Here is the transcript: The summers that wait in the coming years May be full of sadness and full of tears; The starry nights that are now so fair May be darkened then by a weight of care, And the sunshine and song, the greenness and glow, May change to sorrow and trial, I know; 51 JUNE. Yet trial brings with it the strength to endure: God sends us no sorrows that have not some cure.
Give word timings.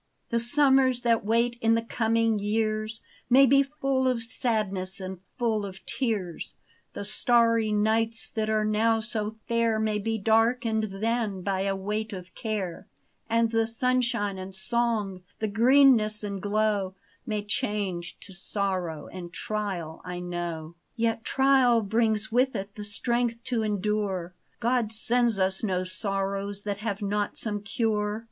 The 0.29 0.39
summers 0.39 1.01
that 1.01 1.23
wait 1.23 1.59
in 1.61 1.75
the 1.75 1.83
coming 1.83 2.39
years 2.39 3.03
May 3.29 3.45
be 3.45 3.61
full 3.61 4.07
of 4.07 4.23
sadness 4.23 4.99
and 4.99 5.19
full 5.37 5.63
of 5.63 5.85
tears; 5.85 6.55
The 6.93 7.05
starry 7.05 7.71
nights 7.71 8.31
that 8.31 8.49
are 8.49 8.65
now 8.65 8.99
so 8.99 9.35
fair 9.47 9.79
May 9.79 9.99
be 9.99 10.17
darkened 10.17 10.85
then 11.03 11.43
by 11.43 11.61
a 11.65 11.75
weight 11.75 12.13
of 12.13 12.33
care, 12.33 12.87
And 13.29 13.51
the 13.51 13.67
sunshine 13.67 14.39
and 14.39 14.55
song, 14.55 15.21
the 15.37 15.47
greenness 15.47 16.23
and 16.23 16.41
glow, 16.41 16.95
May 17.27 17.43
change 17.43 18.19
to 18.21 18.33
sorrow 18.33 19.05
and 19.05 19.31
trial, 19.31 20.01
I 20.03 20.19
know; 20.19 20.73
51 20.95 20.95
JUNE. 20.97 21.03
Yet 21.09 21.23
trial 21.23 21.81
brings 21.83 22.31
with 22.31 22.55
it 22.55 22.73
the 22.73 22.83
strength 22.83 23.43
to 23.43 23.61
endure: 23.61 24.33
God 24.59 24.91
sends 24.91 25.37
us 25.37 25.63
no 25.63 25.83
sorrows 25.83 26.63
that 26.63 26.79
have 26.79 27.03
not 27.03 27.37
some 27.37 27.61
cure. 27.61 28.19